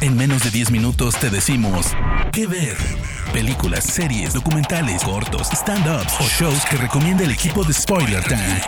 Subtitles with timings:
[0.00, 1.86] En menos de 10 minutos te decimos
[2.32, 2.76] qué ver.
[3.32, 8.60] Películas, series, documentales, cortos, stand-ups o shows que recomienda el equipo de Spoiler Time.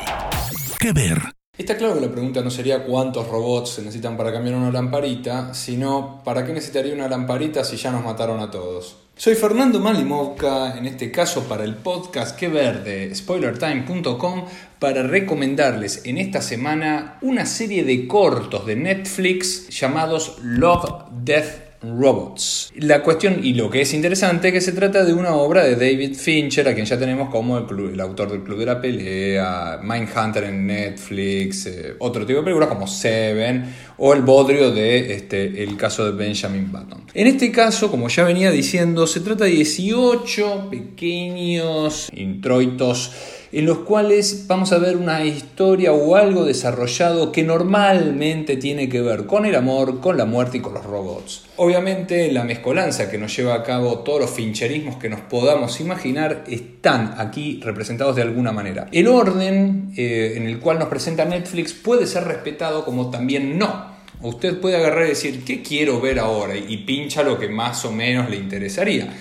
[0.79, 1.21] ¿Qué ver?
[1.57, 5.54] Está claro que la pregunta no sería cuántos robots se necesitan para cambiar una lamparita,
[5.54, 8.97] sino para qué necesitaría una lamparita si ya nos mataron a todos.
[9.19, 14.44] Soy Fernando Malimovka, en este caso para el podcast Que Ver de SpoilerTime.com,
[14.78, 22.73] para recomendarles en esta semana una serie de cortos de Netflix llamados Love, Death Robots.
[22.77, 25.77] La cuestión y lo que es interesante es que se trata de una obra de
[25.77, 29.80] David Fincher, a quien ya tenemos como el, el autor del Club de la Pelea,
[29.83, 33.65] Mindhunter en Netflix, eh, otro tipo de películas como Seven
[33.99, 37.05] o el bodrio de este, el caso de Benjamin Button.
[37.15, 43.13] En este caso, como ya venía diciendo, se trata de 18 pequeños introitos
[43.53, 49.01] en los cuales vamos a ver una historia o algo desarrollado que normalmente tiene que
[49.01, 51.45] ver con el amor, con la muerte y con los robots.
[51.57, 56.45] Obviamente la mezcolanza que nos lleva a cabo todos los fincherismos que nos podamos imaginar
[56.49, 58.88] están aquí representados de alguna manera.
[58.93, 63.97] El orden eh, en el cual nos presenta Netflix puede ser respetado como también no.
[64.22, 66.56] Usted puede agarrar y decir, ¿qué quiero ver ahora?
[66.56, 69.12] Y pincha lo que más o menos le interesaría.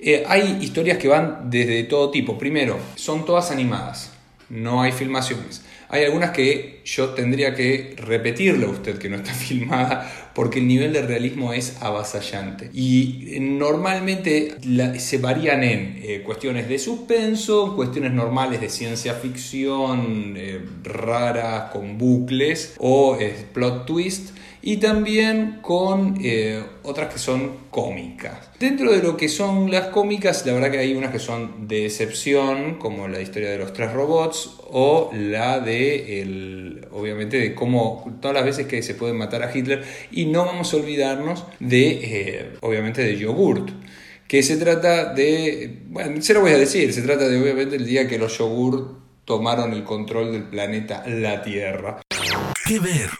[0.00, 2.38] Eh, hay historias que van desde todo tipo.
[2.38, 4.12] Primero, son todas animadas,
[4.48, 5.64] no hay filmaciones.
[5.88, 10.68] Hay algunas que yo tendría que repetirle a usted que no está filmada porque el
[10.68, 12.70] nivel de realismo es avasallante.
[12.72, 14.54] Y eh, normalmente
[14.98, 20.36] se varían en eh, cuestiones de suspenso, cuestiones normales de ciencia ficción,
[20.82, 23.18] raras, con bucles o
[23.52, 28.50] plot twist y también con eh, otras que son cómicas.
[28.58, 31.86] Dentro de lo que son las cómicas, la verdad que hay unas que son de
[31.86, 38.18] excepción, como la historia de los tres robots o la de, el, obviamente, de cómo
[38.20, 41.88] todas las veces que se puede matar a Hitler y no vamos a olvidarnos de,
[42.02, 43.70] eh, obviamente, de yogurt
[44.28, 47.86] que se trata de, bueno, se lo voy a decir, se trata de obviamente el
[47.86, 52.00] día que los yogurt tomaron el control del planeta la Tierra.
[52.64, 53.10] ¿Qué ver?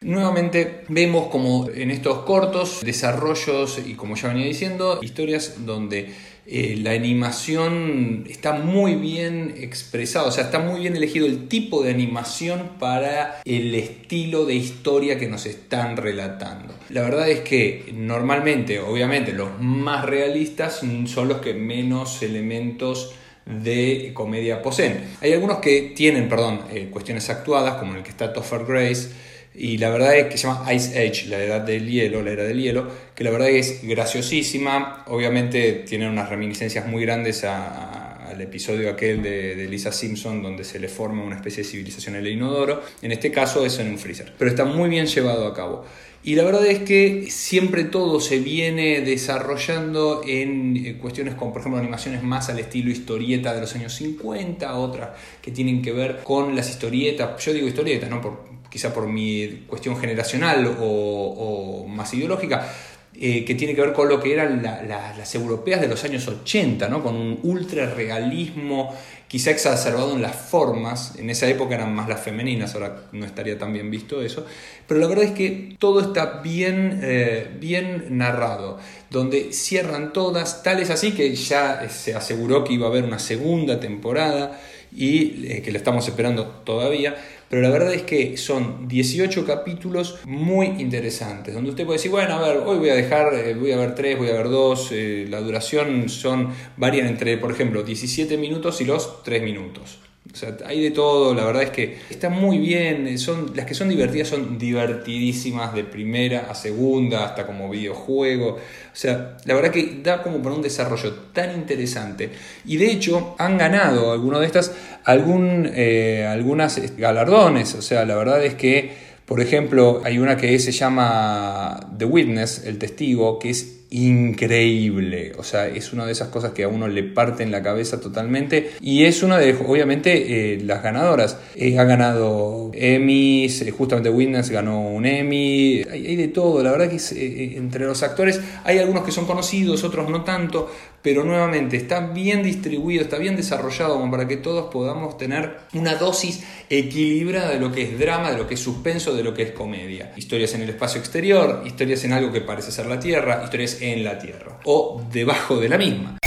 [0.00, 6.14] Nuevamente vemos como en estos cortos desarrollos y como ya venía diciendo, historias donde
[6.50, 11.82] eh, la animación está muy bien expresada, o sea, está muy bien elegido el tipo
[11.82, 16.72] de animación para el estilo de historia que nos están relatando.
[16.88, 24.12] La verdad es que normalmente, obviamente, los más realistas son los que menos elementos de
[24.14, 25.04] comedia poseen.
[25.20, 29.10] Hay algunos que tienen, perdón, eh, cuestiones actuadas, como el que está Topher Grace,
[29.58, 32.44] y la verdad es que se llama Ice Age, la edad del hielo, la era
[32.44, 38.88] del hielo, que la verdad es graciosísima, obviamente tiene unas reminiscencias muy grandes al episodio
[38.88, 42.82] aquel de, Lisa Simpson donde se le forma una especie de civilización en el inodoro,
[43.02, 45.84] en este caso es en un freezer, pero está muy bien llevado a cabo.
[46.22, 51.60] Y la verdad es que siempre todo se viene desarrollando en eh, cuestiones como, por
[51.60, 56.20] ejemplo, animaciones más al estilo historieta de los años 50, otras que tienen que ver
[56.24, 57.42] con las historietas.
[57.44, 58.20] Yo digo historietas, ¿no?
[58.20, 62.72] Por, quizá por mi cuestión generacional o, más ideológica,
[63.20, 66.88] eh, que tiene que ver con lo que eran las europeas de los años 80,
[66.88, 67.02] ¿no?
[67.02, 68.94] con un ultra realismo,
[69.26, 73.58] quizá exacerbado en las formas, en esa época eran más las femeninas, ahora no estaría
[73.58, 74.46] tan bien visto eso,
[74.86, 78.78] pero la verdad es que todo está bien, eh, bien narrado,
[79.10, 83.18] donde cierran todas, tal es así que ya se aseguró que iba a haber una
[83.18, 84.58] segunda temporada
[84.92, 87.16] y eh, que la estamos esperando todavía,
[87.48, 92.34] pero la verdad es que son 18 capítulos muy interesantes, donde usted puede decir, bueno,
[92.34, 94.88] a ver, hoy voy a dejar, eh, voy a ver 3, voy a ver 2,
[94.92, 99.98] eh, la duración son, varían entre, por ejemplo, 17 minutos y los 3 minutos.
[100.32, 103.74] O sea, hay de todo, la verdad es que está muy bien, son, las que
[103.74, 108.50] son divertidas son divertidísimas de primera a segunda, hasta como videojuego.
[108.50, 108.60] O
[108.92, 112.30] sea, la verdad que da como para un desarrollo tan interesante.
[112.66, 114.74] Y de hecho han ganado algunas de estas
[115.04, 117.74] algún, eh, algunas galardones.
[117.74, 118.92] O sea, la verdad es que,
[119.24, 125.32] por ejemplo, hay una que se llama The Witness, el testigo, que es increíble.
[125.38, 128.00] O sea, es una de esas cosas que a uno le parte en la cabeza
[128.00, 128.72] totalmente.
[128.80, 131.38] Y es una de, obviamente, eh, las ganadoras.
[131.54, 135.82] Eh, ha ganado Emmys, eh, justamente Witness ganó un Emmy.
[135.90, 136.62] Hay, de todo.
[136.62, 140.70] La verdad que entre los actores hay algunos que son conocidos, otros no tanto.
[141.00, 145.94] Pero nuevamente está bien distribuido, está bien desarrollado como para que todos podamos tener una
[145.94, 149.42] dosis equilibrada de lo que es drama, de lo que es suspenso, de lo que
[149.42, 150.12] es comedia.
[150.16, 154.04] Historias en el espacio exterior, historias en algo que parece ser la Tierra, historias en
[154.04, 156.18] la Tierra o debajo de la misma.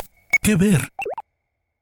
[0.42, 0.90] ¿Qué ver?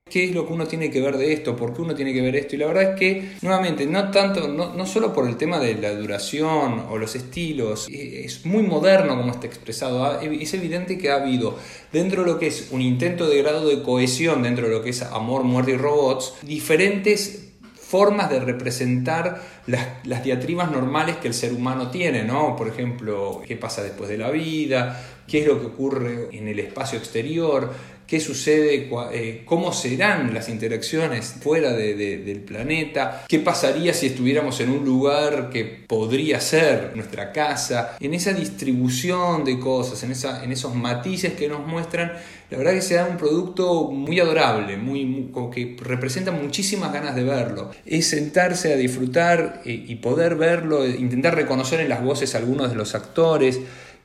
[0.10, 2.22] qué es lo que uno tiene que ver de esto, por qué uno tiene que
[2.22, 2.56] ver esto.
[2.56, 5.76] Y la verdad es que, nuevamente, no tanto, no, no solo por el tema de
[5.76, 10.04] la duración o los estilos, eh, es muy moderno como está expresado.
[10.04, 11.58] Ah, es evidente que ha habido,
[11.94, 14.90] dentro de lo que es un intento de grado de cohesión, dentro de lo que
[14.90, 17.49] es amor, muerte y robots, diferentes
[17.90, 22.56] formas de representar las, diatribas normales que el ser humano tiene, ¿no?
[22.56, 26.60] Por ejemplo, qué pasa después de la vida, qué es lo que ocurre en el
[26.60, 27.74] espacio exterior,
[28.10, 34.72] qué sucede, eh, cómo serán las interacciones fuera del planeta, qué pasaría si estuviéramos en
[34.72, 41.34] un lugar que podría ser nuestra casa, en esa distribución de cosas, en, esos matices
[41.34, 42.14] que nos muestran,
[42.50, 47.24] la verdad que se da un producto muy adorable, muy, que representa muchísimas ganas de
[47.24, 47.70] verlo.
[47.86, 52.76] Es sentarse a disfrutar eh, y poder verlo, intentar reconocer en las voces algunos de
[52.76, 53.60] los actores,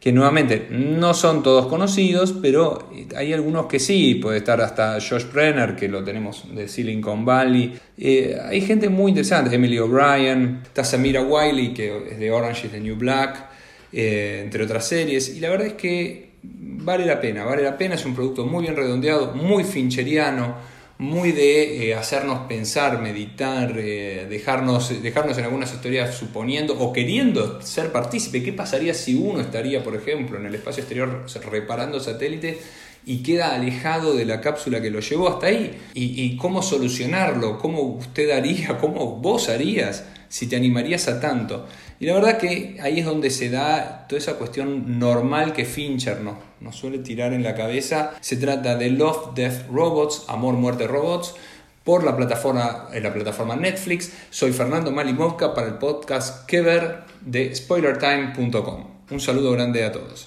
[0.05, 5.25] que nuevamente no son todos conocidos, pero hay algunos que sí, puede estar hasta Josh
[5.33, 7.73] Brenner, que lo tenemos de Silicon Valley.
[7.97, 12.73] Eh, hay gente muy interesante, Emily O'Brien, está Samira Wiley, que es de Orange is
[12.73, 13.47] the New Black,
[13.95, 17.95] eh, entre otras series, y la verdad es que vale la pena, vale la pena,
[17.95, 24.27] es un producto muy bien redondeado, muy fincheriano muy de eh, hacernos pensar, meditar, eh,
[24.29, 28.43] dejarnos, dejarnos en algunas historias suponiendo o queriendo ser partícipe.
[28.43, 32.59] ¿Qué pasaría si uno estaría, por ejemplo, en el espacio exterior reparando satélites
[33.07, 35.77] y queda alejado de la cápsula que lo llevó hasta ahí?
[35.95, 37.59] ¿Y, y cómo solucionarlo?
[37.59, 38.79] ¿Cómo usted haría?
[38.81, 40.05] ¿Cómo vos harías?
[40.29, 41.67] Si te animarías a tanto.
[42.05, 46.21] Y la verdad que ahí es donde se da toda esa cuestión normal que Fincher
[46.21, 48.13] no, nos suele tirar en la cabeza.
[48.21, 51.35] Se trata de Love, Death, Robots, Amor, Muerte, Robots,
[51.83, 54.13] por la plataforma, en la plataforma Netflix.
[54.29, 58.87] Soy Fernando Malimovka para el podcast Que Ver de SpoilerTime.com.
[59.11, 60.27] Un saludo grande a todos.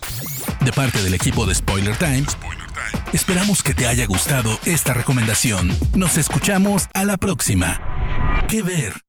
[0.62, 2.26] De parte del equipo de Spoiler Time,
[3.14, 5.70] esperamos que te haya gustado esta recomendación.
[5.96, 7.80] Nos escuchamos a la próxima.
[8.50, 9.07] Que Ver.